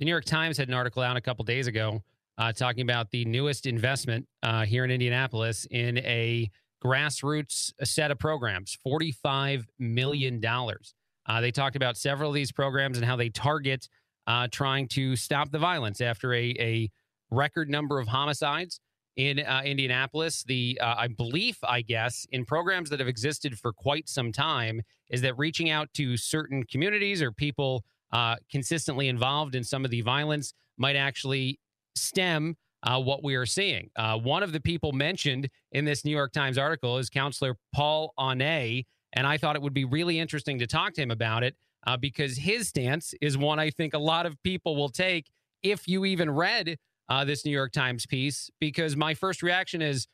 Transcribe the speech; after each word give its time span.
The 0.00 0.06
New 0.06 0.12
York 0.12 0.24
Times 0.24 0.56
had 0.56 0.68
an 0.68 0.72
article 0.72 1.02
out 1.02 1.18
a 1.18 1.20
couple 1.20 1.44
days 1.44 1.66
ago 1.66 2.02
uh, 2.38 2.52
talking 2.52 2.80
about 2.80 3.10
the 3.10 3.26
newest 3.26 3.66
investment 3.66 4.26
uh, 4.42 4.64
here 4.64 4.82
in 4.82 4.90
Indianapolis 4.90 5.66
in 5.70 5.98
a 5.98 6.50
grassroots 6.82 7.70
set 7.84 8.10
of 8.10 8.18
programs, 8.18 8.78
$45 8.86 9.66
million. 9.78 10.42
Uh, 10.42 11.40
they 11.42 11.50
talked 11.50 11.76
about 11.76 11.98
several 11.98 12.30
of 12.30 12.34
these 12.34 12.50
programs 12.50 12.96
and 12.96 13.04
how 13.04 13.14
they 13.14 13.28
target 13.28 13.90
uh, 14.26 14.48
trying 14.50 14.88
to 14.88 15.16
stop 15.16 15.50
the 15.50 15.58
violence 15.58 16.00
after 16.00 16.32
a, 16.32 16.54
a 16.58 16.90
record 17.30 17.68
number 17.68 18.00
of 18.00 18.08
homicides 18.08 18.80
in 19.16 19.40
uh, 19.40 19.60
Indianapolis. 19.66 20.44
The 20.44 20.78
uh, 20.80 21.08
belief, 21.08 21.58
I 21.62 21.82
guess, 21.82 22.26
in 22.32 22.46
programs 22.46 22.88
that 22.88 23.00
have 23.00 23.08
existed 23.08 23.58
for 23.58 23.74
quite 23.74 24.08
some 24.08 24.32
time 24.32 24.80
is 25.10 25.20
that 25.20 25.36
reaching 25.36 25.68
out 25.68 25.92
to 25.94 26.16
certain 26.16 26.64
communities 26.64 27.20
or 27.20 27.32
people 27.32 27.84
uh, 28.12 28.36
consistently 28.50 29.08
involved 29.08 29.54
in 29.54 29.64
some 29.64 29.84
of 29.84 29.90
the 29.90 30.00
violence 30.00 30.52
might 30.76 30.96
actually 30.96 31.58
stem 31.94 32.56
uh, 32.82 33.00
what 33.00 33.22
we 33.22 33.34
are 33.34 33.46
seeing. 33.46 33.90
Uh, 33.96 34.16
one 34.16 34.42
of 34.42 34.52
the 34.52 34.60
people 34.60 34.92
mentioned 34.92 35.48
in 35.72 35.84
this 35.84 36.04
New 36.04 36.10
York 36.10 36.32
Times 36.32 36.58
article 36.58 36.98
is 36.98 37.10
Counselor 37.10 37.56
Paul 37.74 38.12
Annee, 38.18 38.86
and 39.12 39.26
I 39.26 39.36
thought 39.36 39.56
it 39.56 39.62
would 39.62 39.74
be 39.74 39.84
really 39.84 40.18
interesting 40.18 40.58
to 40.58 40.66
talk 40.66 40.94
to 40.94 41.02
him 41.02 41.10
about 41.10 41.42
it 41.42 41.56
uh, 41.86 41.96
because 41.96 42.36
his 42.36 42.68
stance 42.68 43.14
is 43.20 43.36
one 43.36 43.58
I 43.58 43.70
think 43.70 43.94
a 43.94 43.98
lot 43.98 44.26
of 44.26 44.40
people 44.42 44.76
will 44.76 44.88
take 44.88 45.26
if 45.62 45.86
you 45.86 46.04
even 46.04 46.30
read 46.30 46.78
uh, 47.08 47.24
this 47.24 47.44
New 47.44 47.50
York 47.50 47.72
Times 47.72 48.06
piece. 48.06 48.50
Because 48.60 48.96
my 48.96 49.14
first 49.14 49.42
reaction 49.42 49.82
is, 49.82 50.06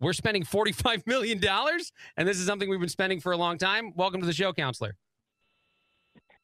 we're 0.00 0.12
spending 0.12 0.42
$45 0.42 1.06
million, 1.06 1.40
and 2.16 2.28
this 2.28 2.38
is 2.38 2.46
something 2.46 2.68
we've 2.68 2.80
been 2.80 2.88
spending 2.88 3.20
for 3.20 3.32
a 3.32 3.36
long 3.36 3.58
time. 3.58 3.92
Welcome 3.96 4.20
to 4.20 4.26
the 4.26 4.32
show, 4.32 4.52
Counselor. 4.52 4.96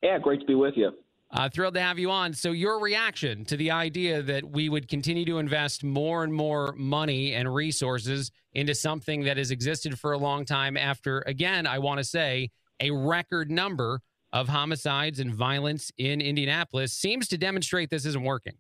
Yeah, 0.03 0.19
great 0.19 0.41
to 0.41 0.47
be 0.47 0.55
with 0.55 0.75
you. 0.77 0.93
Uh, 1.31 1.47
thrilled 1.49 1.75
to 1.75 1.81
have 1.81 1.99
you 1.99 2.11
on. 2.11 2.33
So, 2.33 2.53
your 2.53 2.81
reaction 2.81 3.45
to 3.47 3.57
the 3.57 3.71
idea 3.71 4.23
that 4.23 4.49
we 4.49 4.71
would 4.71 4.89
continue 4.89 5.27
to 5.27 5.39
invest 5.39 5.85
more 5.85 6.25
and 6.25 6.33
more 6.33 6.73
money 6.75 7.35
and 7.35 7.53
resources 7.55 8.31
into 8.55 8.75
something 8.75 9.25
that 9.25 9.37
has 9.37 9.51
existed 9.51 9.99
for 9.99 10.13
a 10.13 10.19
long 10.19 10.47
time 10.47 10.77
after, 10.77 11.21
again, 11.27 11.67
I 11.67 11.81
want 11.81 11.99
to 11.99 12.05
say, 12.05 12.51
a 12.81 12.91
record 12.91 13.51
number 13.51 14.01
of 14.33 14.49
homicides 14.49 15.21
and 15.21 15.35
violence 15.35 15.93
in 15.99 16.21
Indianapolis 16.21 16.93
seems 16.93 17.29
to 17.29 17.39
demonstrate 17.39 17.91
this 17.91 18.07
isn't 18.07 18.25
working. 18.25 18.55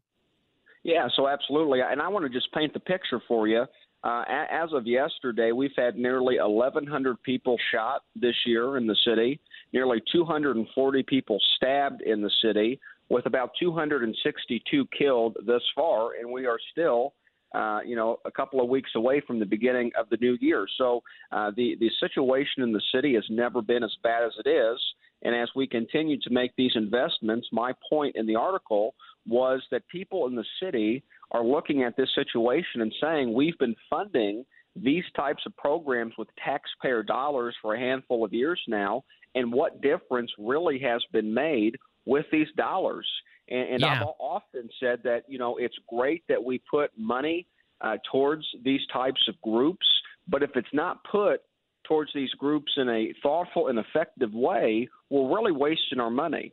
Yeah, 0.82 1.08
so 1.16 1.28
absolutely. 1.28 1.80
And 1.80 2.00
I 2.00 2.08
want 2.08 2.24
to 2.24 2.30
just 2.30 2.52
paint 2.52 2.72
the 2.72 2.80
picture 2.80 3.20
for 3.26 3.48
you. 3.48 3.64
Uh, 4.04 4.22
as 4.28 4.72
of 4.72 4.86
yesterday, 4.86 5.50
we've 5.50 5.72
had 5.76 5.96
nearly 5.96 6.36
1,100 6.38 7.22
people 7.22 7.56
shot 7.72 8.02
this 8.14 8.36
year 8.46 8.76
in 8.76 8.86
the 8.86 8.96
city 9.04 9.40
nearly 9.72 10.02
240 10.12 11.02
people 11.04 11.38
stabbed 11.56 12.02
in 12.02 12.22
the 12.22 12.30
city, 12.42 12.80
with 13.08 13.26
about 13.26 13.50
262 13.58 14.86
killed 14.96 15.36
thus 15.46 15.62
far, 15.74 16.14
and 16.20 16.30
we 16.30 16.46
are 16.46 16.58
still. 16.72 17.14
Uh, 17.54 17.80
you 17.82 17.96
know, 17.96 18.18
a 18.26 18.30
couple 18.30 18.60
of 18.60 18.68
weeks 18.68 18.90
away 18.94 19.22
from 19.26 19.38
the 19.38 19.46
beginning 19.46 19.90
of 19.98 20.06
the 20.10 20.18
new 20.20 20.36
year. 20.38 20.66
So 20.76 21.02
uh, 21.32 21.50
the 21.56 21.76
the 21.80 21.90
situation 21.98 22.62
in 22.62 22.72
the 22.72 22.82
city 22.94 23.14
has 23.14 23.24
never 23.30 23.62
been 23.62 23.82
as 23.82 23.96
bad 24.02 24.22
as 24.22 24.32
it 24.44 24.46
is. 24.46 24.78
And 25.22 25.34
as 25.34 25.48
we 25.56 25.66
continue 25.66 26.20
to 26.20 26.30
make 26.30 26.54
these 26.56 26.72
investments, 26.74 27.48
my 27.50 27.72
point 27.88 28.16
in 28.16 28.26
the 28.26 28.36
article 28.36 28.94
was 29.26 29.62
that 29.70 29.88
people 29.88 30.26
in 30.26 30.34
the 30.34 30.44
city 30.62 31.02
are 31.30 31.44
looking 31.44 31.82
at 31.82 31.96
this 31.96 32.08
situation 32.14 32.80
and 32.80 32.94
saying 33.00 33.32
we've 33.32 33.58
been 33.58 33.76
funding 33.90 34.44
these 34.76 35.04
types 35.16 35.42
of 35.46 35.56
programs 35.56 36.14
with 36.16 36.28
taxpayer 36.42 37.02
dollars 37.02 37.54
for 37.60 37.74
a 37.74 37.78
handful 37.78 38.24
of 38.24 38.32
years 38.32 38.60
now, 38.68 39.04
and 39.34 39.52
what 39.52 39.80
difference 39.82 40.30
really 40.38 40.78
has 40.78 41.02
been 41.12 41.32
made 41.32 41.76
with 42.06 42.26
these 42.32 42.48
dollars. 42.56 43.06
And, 43.48 43.68
and 43.68 43.80
yeah. 43.80 44.00
I've 44.00 44.08
often 44.18 44.68
said 44.80 45.00
that 45.04 45.24
you 45.28 45.38
know 45.38 45.56
it's 45.56 45.76
great 45.88 46.22
that 46.28 46.42
we 46.42 46.60
put 46.70 46.90
money 46.96 47.46
uh, 47.80 47.96
towards 48.10 48.46
these 48.64 48.80
types 48.92 49.20
of 49.28 49.40
groups, 49.42 49.86
but 50.28 50.42
if 50.42 50.50
it's 50.54 50.68
not 50.72 51.02
put 51.10 51.40
towards 51.84 52.12
these 52.14 52.30
groups 52.32 52.72
in 52.76 52.88
a 52.88 53.12
thoughtful 53.22 53.68
and 53.68 53.78
effective 53.78 54.32
way, 54.32 54.88
we're 55.10 55.34
really 55.34 55.52
wasting 55.52 56.00
our 56.00 56.10
money. 56.10 56.52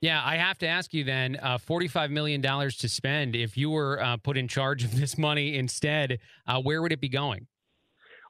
Yeah, 0.00 0.22
I 0.24 0.36
have 0.36 0.58
to 0.58 0.66
ask 0.66 0.94
you 0.94 1.02
then 1.02 1.38
uh, 1.42 1.58
$45 1.58 2.10
million 2.10 2.40
to 2.40 2.88
spend. 2.88 3.34
If 3.34 3.56
you 3.56 3.70
were 3.70 4.00
uh, 4.00 4.16
put 4.16 4.36
in 4.36 4.46
charge 4.46 4.84
of 4.84 4.96
this 4.96 5.18
money 5.18 5.56
instead, 5.56 6.20
uh, 6.46 6.60
where 6.60 6.80
would 6.82 6.92
it 6.92 7.00
be 7.00 7.08
going? 7.08 7.48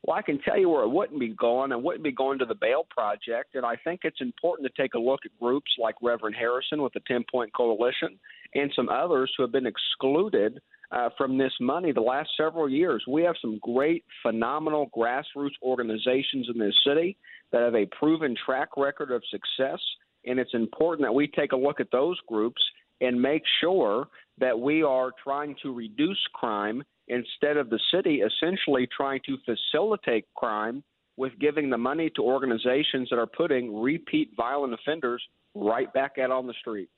Well, 0.02 0.16
I 0.16 0.22
can 0.22 0.40
tell 0.40 0.58
you 0.58 0.70
where 0.70 0.84
it 0.84 0.88
wouldn't 0.88 1.20
be 1.20 1.34
going. 1.34 1.72
It 1.72 1.82
wouldn't 1.82 2.04
be 2.04 2.12
going 2.12 2.38
to 2.38 2.46
the 2.46 2.54
Bail 2.54 2.86
Project. 2.88 3.54
And 3.54 3.66
I 3.66 3.76
think 3.76 4.00
it's 4.04 4.20
important 4.20 4.66
to 4.66 4.82
take 4.82 4.94
a 4.94 4.98
look 4.98 5.20
at 5.26 5.38
groups 5.38 5.70
like 5.78 5.96
Reverend 6.00 6.36
Harrison 6.36 6.82
with 6.82 6.92
the 6.92 7.00
10 7.06 7.24
Point 7.30 7.52
Coalition 7.52 8.18
and 8.54 8.72
some 8.74 8.88
others 8.88 9.30
who 9.36 9.42
have 9.42 9.52
been 9.52 9.66
excluded 9.66 10.60
uh, 10.90 11.10
from 11.18 11.36
this 11.36 11.52
money 11.60 11.92
the 11.92 12.00
last 12.00 12.30
several 12.36 12.68
years. 12.68 13.04
We 13.06 13.22
have 13.24 13.34
some 13.42 13.58
great, 13.60 14.04
phenomenal 14.22 14.88
grassroots 14.96 15.56
organizations 15.62 16.48
in 16.52 16.58
this 16.58 16.74
city 16.86 17.18
that 17.52 17.60
have 17.60 17.74
a 17.74 17.86
proven 17.98 18.34
track 18.46 18.76
record 18.76 19.10
of 19.10 19.22
success. 19.30 19.80
And 20.28 20.38
it's 20.38 20.54
important 20.54 21.06
that 21.06 21.12
we 21.12 21.26
take 21.28 21.52
a 21.52 21.56
look 21.56 21.80
at 21.80 21.90
those 21.90 22.18
groups 22.28 22.62
and 23.00 23.20
make 23.20 23.42
sure 23.60 24.08
that 24.38 24.58
we 24.58 24.82
are 24.82 25.10
trying 25.22 25.56
to 25.62 25.72
reduce 25.72 26.20
crime 26.34 26.82
instead 27.08 27.56
of 27.56 27.70
the 27.70 27.80
city 27.92 28.22
essentially 28.22 28.86
trying 28.94 29.20
to 29.26 29.36
facilitate 29.44 30.26
crime 30.36 30.82
with 31.16 31.32
giving 31.40 31.70
the 31.70 31.78
money 31.78 32.10
to 32.14 32.22
organizations 32.22 33.08
that 33.10 33.18
are 33.18 33.26
putting 33.26 33.80
repeat 33.80 34.30
violent 34.36 34.72
offenders 34.72 35.22
right 35.54 35.92
back 35.92 36.16
out 36.18 36.30
on 36.30 36.46
the 36.46 36.54
street. 36.60 36.88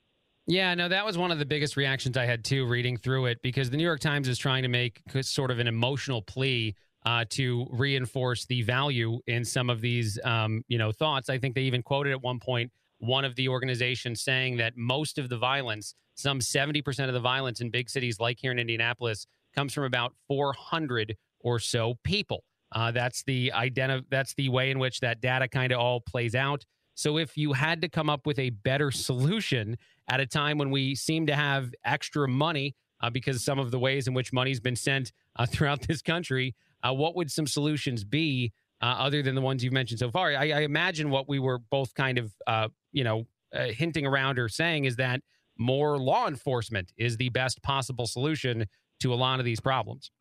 Yeah, 0.47 0.73
no, 0.75 0.89
that 0.89 1.05
was 1.05 1.17
one 1.17 1.31
of 1.31 1.39
the 1.39 1.45
biggest 1.45 1.77
reactions 1.77 2.17
I 2.17 2.25
had 2.25 2.43
too 2.43 2.65
reading 2.65 2.97
through 2.97 3.27
it 3.27 3.41
because 3.41 3.69
the 3.69 3.77
New 3.77 3.83
York 3.83 3.99
Times 3.99 4.27
is 4.27 4.37
trying 4.37 4.63
to 4.63 4.69
make 4.69 5.01
sort 5.21 5.51
of 5.51 5.59
an 5.59 5.67
emotional 5.67 6.21
plea 6.21 6.75
uh, 7.05 7.25
to 7.29 7.67
reinforce 7.71 8.45
the 8.45 8.61
value 8.61 9.19
in 9.27 9.45
some 9.45 9.69
of 9.69 9.81
these, 9.81 10.19
um, 10.23 10.63
you 10.67 10.77
know, 10.77 10.91
thoughts. 10.91 11.29
I 11.29 11.37
think 11.37 11.55
they 11.55 11.61
even 11.61 11.81
quoted 11.81 12.11
at 12.11 12.21
one 12.21 12.39
point 12.39 12.71
one 13.01 13.25
of 13.25 13.35
the 13.35 13.49
organizations 13.49 14.21
saying 14.21 14.57
that 14.57 14.77
most 14.77 15.17
of 15.17 15.27
the 15.27 15.37
violence, 15.37 15.95
some 16.15 16.39
70% 16.39 17.07
of 17.07 17.13
the 17.13 17.19
violence 17.19 17.61
in 17.61 17.69
big 17.69 17.89
cities 17.89 18.19
like 18.19 18.37
here 18.39 18.51
in 18.51 18.59
Indianapolis, 18.59 19.25
comes 19.55 19.73
from 19.73 19.83
about 19.83 20.13
400 20.27 21.17
or 21.39 21.59
so 21.59 21.95
people. 22.03 22.43
Uh, 22.71 22.91
that's 22.91 23.23
the 23.23 23.51
identi- 23.53 24.05
That's 24.09 24.33
the 24.35 24.49
way 24.49 24.71
in 24.71 24.79
which 24.79 24.99
that 25.01 25.19
data 25.19 25.47
kind 25.47 25.71
of 25.73 25.79
all 25.79 25.99
plays 25.99 26.35
out. 26.35 26.63
So 26.93 27.17
if 27.17 27.35
you 27.35 27.53
had 27.53 27.81
to 27.81 27.89
come 27.89 28.09
up 28.09 28.25
with 28.25 28.37
a 28.37 28.51
better 28.51 28.91
solution 28.91 29.77
at 30.07 30.19
a 30.19 30.25
time 30.25 30.57
when 30.57 30.69
we 30.69 30.95
seem 30.95 31.25
to 31.27 31.35
have 31.35 31.71
extra 31.83 32.27
money 32.27 32.75
uh, 33.01 33.09
because 33.09 33.43
some 33.43 33.59
of 33.59 33.71
the 33.71 33.79
ways 33.79 34.07
in 34.07 34.13
which 34.13 34.31
money's 34.31 34.59
been 34.59 34.75
sent 34.75 35.11
uh, 35.37 35.45
throughout 35.45 35.81
this 35.87 36.01
country, 36.01 36.55
uh, 36.83 36.93
what 36.93 37.15
would 37.15 37.31
some 37.31 37.47
solutions 37.47 38.03
be 38.03 38.53
uh, 38.81 38.85
other 38.85 39.21
than 39.21 39.35
the 39.35 39.41
ones 39.41 39.63
you've 39.63 39.73
mentioned 39.73 39.99
so 39.99 40.11
far? 40.11 40.29
I, 40.35 40.51
I 40.51 40.59
imagine 40.61 41.09
what 41.09 41.27
we 41.27 41.39
were 41.39 41.57
both 41.57 41.93
kind 41.93 42.17
of, 42.17 42.31
uh, 42.47 42.67
you 42.91 43.03
know, 43.03 43.25
hinting 43.53 44.05
around 44.05 44.39
or 44.39 44.47
saying 44.47 44.85
is 44.85 44.95
that 44.95 45.21
more 45.57 45.97
law 45.97 46.27
enforcement 46.27 46.91
is 46.97 47.17
the 47.17 47.29
best 47.29 47.61
possible 47.61 48.07
solution 48.07 48.65
to 48.99 49.13
a 49.13 49.15
lot 49.15 49.39
of 49.39 49.45
these 49.45 49.59
problems. 49.59 50.11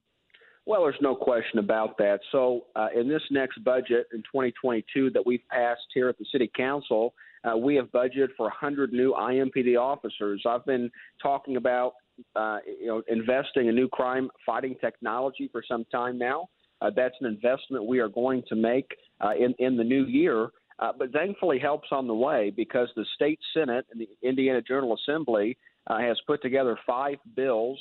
Well, 0.66 0.82
there's 0.82 0.94
no 1.00 1.14
question 1.14 1.58
about 1.58 1.96
that. 1.98 2.20
So, 2.30 2.66
uh, 2.76 2.88
in 2.94 3.08
this 3.08 3.22
next 3.30 3.64
budget 3.64 4.06
in 4.12 4.20
2022 4.20 5.10
that 5.10 5.24
we've 5.24 5.42
passed 5.50 5.80
here 5.94 6.08
at 6.08 6.18
the 6.18 6.26
City 6.30 6.50
Council, 6.54 7.14
uh, 7.44 7.56
we 7.56 7.74
have 7.76 7.86
budgeted 7.86 8.28
for 8.36 8.44
100 8.44 8.92
new 8.92 9.14
IMPD 9.14 9.78
officers. 9.80 10.44
I've 10.46 10.64
been 10.66 10.90
talking 11.22 11.56
about, 11.56 11.94
uh, 12.36 12.58
you 12.66 12.86
know, 12.86 13.02
investing 13.08 13.68
in 13.68 13.74
new 13.74 13.88
crime 13.88 14.30
fighting 14.44 14.76
technology 14.80 15.48
for 15.50 15.62
some 15.66 15.86
time 15.86 16.18
now. 16.18 16.48
Uh, 16.82 16.90
that's 16.94 17.14
an 17.20 17.26
investment 17.26 17.86
we 17.86 17.98
are 17.98 18.08
going 18.08 18.42
to 18.48 18.54
make 18.54 18.86
uh, 19.20 19.32
in 19.38 19.54
in 19.58 19.76
the 19.76 19.84
new 19.84 20.04
year. 20.04 20.50
Uh, 20.80 20.92
but 20.98 21.12
thankfully, 21.12 21.58
helps 21.58 21.88
on 21.92 22.06
the 22.06 22.14
way 22.14 22.50
because 22.56 22.88
the 22.96 23.04
state 23.14 23.38
senate 23.54 23.86
and 23.92 24.00
the 24.00 24.08
Indiana 24.26 24.62
General 24.62 24.96
Assembly 24.96 25.56
has 25.88 26.16
put 26.26 26.40
together 26.40 26.78
five 26.86 27.16
bills 27.34 27.78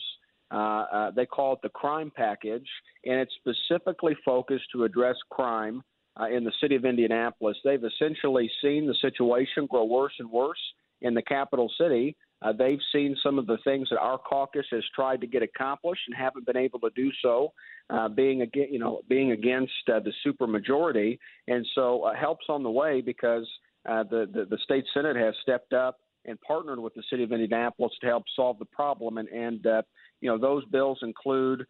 uh, 0.51 0.55
uh, 0.55 1.11
they 1.11 1.25
call 1.25 1.53
it 1.53 1.59
the 1.61 1.69
crime 1.69 2.11
package, 2.15 2.67
and 3.05 3.19
it's 3.19 3.33
specifically 3.35 4.15
focused 4.25 4.65
to 4.71 4.83
address 4.83 5.15
crime 5.29 5.83
uh, 6.19 6.27
in 6.27 6.43
the 6.43 6.51
city 6.59 6.75
of 6.75 6.85
Indianapolis. 6.85 7.57
They've 7.63 7.83
essentially 7.83 8.49
seen 8.61 8.87
the 8.87 8.95
situation 8.95 9.67
grow 9.67 9.85
worse 9.85 10.13
and 10.17 10.29
worse 10.29 10.59
in 11.01 11.13
the 11.13 11.21
capital 11.21 11.71
city. 11.79 12.15
Uh, 12.41 12.53
they've 12.53 12.79
seen 12.93 13.15
some 13.21 13.37
of 13.37 13.47
the 13.47 13.57
things 13.63 13.87
that 13.89 13.99
our 13.99 14.17
caucus 14.17 14.65
has 14.71 14.83
tried 14.95 15.19
to 15.21 15.27
get 15.27 15.43
accomplished 15.43 16.01
and 16.07 16.15
haven't 16.15 16.45
been 16.45 16.57
able 16.57 16.79
to 16.79 16.89
do 16.95 17.11
so, 17.21 17.51
uh, 17.89 18.07
being 18.07 18.41
against, 18.41 18.71
you 18.71 18.79
know, 18.79 19.01
being 19.09 19.31
against 19.31 19.73
uh, 19.93 19.99
the 19.99 20.13
supermajority, 20.25 21.19
and 21.47 21.65
so 21.75 22.03
uh, 22.03 22.13
helps 22.15 22.45
on 22.49 22.63
the 22.63 22.69
way 22.69 23.01
because 23.01 23.47
uh, 23.89 24.03
the, 24.03 24.27
the 24.33 24.45
the 24.49 24.57
state 24.63 24.85
senate 24.93 25.15
has 25.15 25.33
stepped 25.41 25.73
up 25.73 25.97
and 26.25 26.39
partnered 26.41 26.79
with 26.79 26.93
the 26.93 27.03
city 27.09 27.23
of 27.23 27.31
Indianapolis 27.31 27.91
to 28.01 28.07
help 28.07 28.23
solve 28.35 28.57
the 28.59 28.65
problem, 28.65 29.17
and 29.17 29.27
and 29.29 29.67
uh, 29.67 29.81
you 30.21 30.29
know, 30.29 30.37
those 30.37 30.63
bills 30.65 30.99
include 31.01 31.65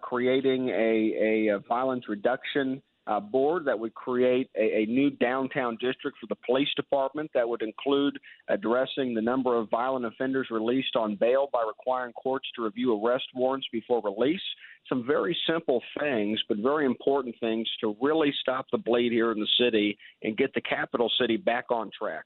creating 0.00 0.68
a, 0.68 1.48
a, 1.50 1.58
violence 1.68 2.08
reduction 2.08 2.80
uh, 3.06 3.18
board 3.18 3.64
that 3.64 3.78
would 3.78 3.94
create 3.94 4.48
a, 4.56 4.82
a, 4.82 4.86
new 4.86 5.10
downtown 5.10 5.76
district 5.80 6.18
for 6.20 6.26
the 6.28 6.36
police 6.46 6.68
department 6.76 7.30
that 7.34 7.48
would 7.48 7.62
include 7.62 8.18
addressing 8.48 9.12
the 9.14 9.20
number 9.20 9.56
of 9.56 9.68
violent 9.70 10.06
offenders 10.06 10.46
released 10.50 10.94
on 10.94 11.16
bail 11.16 11.48
by 11.52 11.64
requiring 11.66 12.12
courts 12.12 12.46
to 12.54 12.62
review 12.62 12.94
arrest 13.04 13.24
warrants 13.34 13.66
before 13.72 14.00
release. 14.02 14.40
Some 14.88 15.04
very 15.06 15.36
simple 15.48 15.82
things, 15.98 16.40
but 16.48 16.58
very 16.58 16.86
important 16.86 17.34
things 17.40 17.68
to 17.80 17.96
really 18.00 18.32
stop 18.40 18.66
the 18.70 18.78
bleed 18.78 19.10
here 19.10 19.32
in 19.32 19.40
the 19.40 19.48
city 19.58 19.98
and 20.22 20.36
get 20.36 20.54
the 20.54 20.60
capital 20.60 21.10
city 21.20 21.36
back 21.36 21.70
on 21.70 21.90
track. 21.98 22.24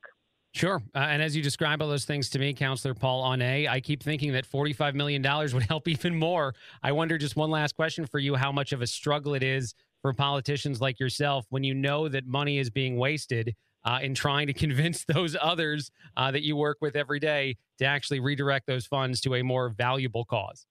Sure. 0.56 0.82
Uh, 0.94 1.00
and 1.00 1.20
as 1.20 1.36
you 1.36 1.42
describe 1.42 1.82
all 1.82 1.88
those 1.88 2.06
things 2.06 2.30
to 2.30 2.38
me, 2.38 2.54
Councillor 2.54 2.94
Paul 2.94 3.22
Annee, 3.24 3.68
I 3.68 3.80
keep 3.80 4.02
thinking 4.02 4.32
that 4.32 4.50
$45 4.50 4.94
million 4.94 5.22
would 5.52 5.64
help 5.64 5.86
even 5.86 6.18
more. 6.18 6.54
I 6.82 6.92
wonder 6.92 7.18
just 7.18 7.36
one 7.36 7.50
last 7.50 7.76
question 7.76 8.06
for 8.06 8.18
you 8.18 8.36
how 8.36 8.52
much 8.52 8.72
of 8.72 8.80
a 8.80 8.86
struggle 8.86 9.34
it 9.34 9.42
is 9.42 9.74
for 10.06 10.14
politicians 10.14 10.80
like 10.80 11.00
yourself 11.00 11.46
when 11.48 11.64
you 11.64 11.74
know 11.74 12.08
that 12.08 12.24
money 12.28 12.58
is 12.58 12.70
being 12.70 12.96
wasted 12.96 13.52
uh, 13.84 13.98
in 14.00 14.14
trying 14.14 14.46
to 14.46 14.52
convince 14.64 15.04
those 15.04 15.36
others 15.42 15.90
uh, 16.16 16.30
that 16.30 16.44
you 16.44 16.54
work 16.54 16.76
with 16.80 16.94
every 16.94 17.18
day 17.18 17.56
to 17.76 17.84
actually 17.84 18.20
redirect 18.20 18.68
those 18.68 18.86
funds 18.86 19.20
to 19.20 19.34
a 19.34 19.42
more 19.42 19.70
valuable 19.70 20.24
cause? 20.24 20.64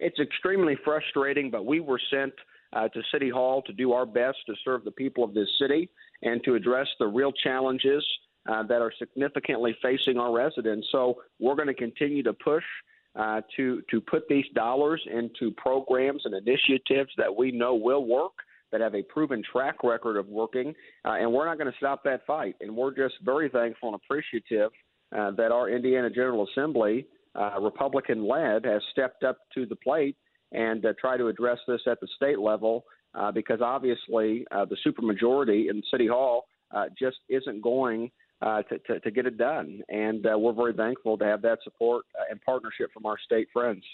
It's 0.00 0.20
extremely 0.20 0.76
frustrating, 0.84 1.50
but 1.50 1.64
we 1.64 1.80
were 1.80 1.98
sent 2.10 2.34
uh, 2.74 2.88
to 2.88 3.00
City 3.10 3.30
Hall 3.30 3.62
to 3.62 3.72
do 3.72 3.94
our 3.94 4.04
best 4.04 4.36
to 4.44 4.54
serve 4.62 4.84
the 4.84 4.90
people 4.90 5.24
of 5.24 5.32
this 5.32 5.48
city 5.58 5.88
and 6.20 6.44
to 6.44 6.54
address 6.54 6.88
the 6.98 7.06
real 7.06 7.32
challenges 7.32 8.04
uh, 8.50 8.62
that 8.64 8.82
are 8.82 8.92
significantly 8.98 9.74
facing 9.80 10.18
our 10.18 10.30
residents. 10.30 10.88
So 10.92 11.22
we're 11.40 11.54
going 11.54 11.68
to 11.68 11.74
continue 11.74 12.22
to 12.24 12.34
push 12.34 12.64
uh, 13.14 13.40
to 13.56 13.82
to 13.90 14.00
put 14.00 14.26
these 14.28 14.46
dollars 14.54 15.02
into 15.12 15.50
programs 15.52 16.22
and 16.24 16.34
initiatives 16.34 17.10
that 17.16 17.34
we 17.34 17.50
know 17.50 17.74
will 17.74 18.04
work, 18.04 18.32
that 18.70 18.80
have 18.80 18.94
a 18.94 19.02
proven 19.02 19.42
track 19.52 19.84
record 19.84 20.16
of 20.16 20.26
working, 20.28 20.74
uh, 21.04 21.12
and 21.12 21.30
we're 21.30 21.46
not 21.46 21.58
going 21.58 21.70
to 21.70 21.76
stop 21.76 22.02
that 22.04 22.24
fight. 22.26 22.56
And 22.60 22.74
we're 22.74 22.94
just 22.94 23.14
very 23.22 23.48
thankful 23.48 23.90
and 23.90 24.00
appreciative 24.02 24.70
uh, 25.16 25.30
that 25.32 25.52
our 25.52 25.68
Indiana 25.68 26.08
General 26.08 26.48
Assembly, 26.50 27.06
uh, 27.34 27.60
Republican 27.60 28.26
led, 28.26 28.64
has 28.64 28.80
stepped 28.92 29.24
up 29.24 29.38
to 29.54 29.66
the 29.66 29.76
plate 29.76 30.16
and 30.52 30.84
uh, 30.86 30.94
try 30.98 31.18
to 31.18 31.28
address 31.28 31.58
this 31.68 31.80
at 31.86 32.00
the 32.00 32.08
state 32.16 32.38
level. 32.38 32.84
because 33.34 33.60
obviously, 33.60 34.46
the 34.50 34.76
supermajority 34.86 35.68
in 35.68 35.82
City 35.90 36.06
Hall 36.06 36.46
just 36.98 37.18
isn't 37.28 37.60
going 37.60 38.10
uh, 38.42 38.62
to, 38.62 38.78
to, 38.80 39.00
to, 39.00 39.10
get 39.10 39.26
it 39.26 39.38
done. 39.38 39.80
And 39.88 40.26
uh, 40.26 40.36
we're 40.38 40.52
very 40.52 40.72
thankful 40.72 41.16
to 41.18 41.24
have 41.24 41.42
that 41.42 41.58
support 41.62 42.04
uh, 42.18 42.24
and 42.30 42.40
partnership 42.42 42.90
from 42.92 43.06
our 43.06 43.16
state 43.24 43.48
friends. 43.52 43.84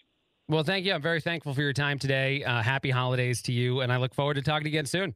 Well, 0.48 0.62
thank 0.62 0.86
you. 0.86 0.94
I'm 0.94 1.02
very 1.02 1.20
thankful 1.20 1.52
for 1.52 1.60
your 1.60 1.74
time 1.74 1.98
today. 1.98 2.42
Uh, 2.42 2.62
happy 2.62 2.90
holidays 2.90 3.42
to 3.42 3.52
you, 3.52 3.82
and 3.82 3.92
I 3.92 3.98
look 3.98 4.14
forward 4.14 4.34
to 4.34 4.42
talking 4.42 4.66
again 4.66 4.86
soon. 4.86 5.14